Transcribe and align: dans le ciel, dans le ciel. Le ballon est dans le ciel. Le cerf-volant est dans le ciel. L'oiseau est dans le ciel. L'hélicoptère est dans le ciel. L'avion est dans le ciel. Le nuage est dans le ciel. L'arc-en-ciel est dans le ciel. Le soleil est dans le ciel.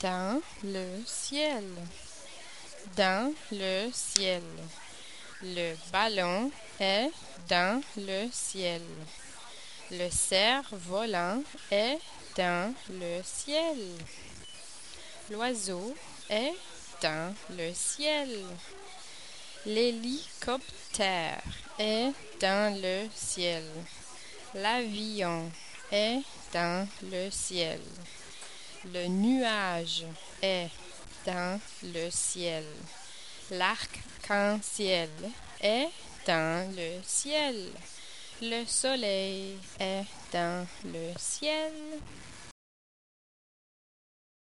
dans 0.00 0.40
le 0.62 1.02
ciel, 1.06 1.64
dans 2.96 3.32
le 3.52 3.90
ciel. 3.92 4.42
Le 5.42 5.74
ballon 5.92 6.50
est 6.80 7.10
dans 7.48 7.82
le 7.96 8.28
ciel. 8.32 8.82
Le 9.90 10.08
cerf-volant 10.10 11.42
est 11.70 11.98
dans 12.36 12.74
le 12.90 13.20
ciel. 13.22 13.78
L'oiseau 15.30 15.94
est 16.30 16.54
dans 17.02 17.34
le 17.50 17.72
ciel. 17.74 18.30
L'hélicoptère 19.66 21.42
est 21.78 22.12
dans 22.40 22.80
le 22.80 23.08
ciel. 23.14 23.64
L'avion 24.54 25.50
est 25.90 26.20
dans 26.52 26.88
le 27.10 27.30
ciel. 27.30 27.80
Le 28.92 29.06
nuage 29.06 30.04
est 30.42 30.68
dans 31.24 31.58
le 31.82 32.10
ciel. 32.10 32.64
L'arc-en-ciel 33.50 35.08
est 35.62 35.88
dans 36.26 36.70
le 36.76 37.00
ciel. 37.02 37.70
Le 38.42 38.64
soleil 38.66 39.56
est 39.80 40.04
dans 40.32 40.66
le 40.84 41.12
ciel. 41.18 41.72